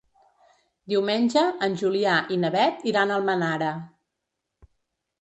Diumenge 0.93 1.43
en 1.69 1.77
Julià 1.83 2.15
i 2.37 2.41
na 2.47 2.53
Beth 2.59 2.91
iran 2.95 3.15
a 3.19 3.23
Almenara. 3.23 3.73